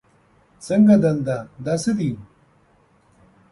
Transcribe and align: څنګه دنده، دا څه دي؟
څنګه 0.65 0.95
دنده، 1.03 1.37
دا 1.65 1.73
څه 1.83 1.91
دي؟ 1.97 2.11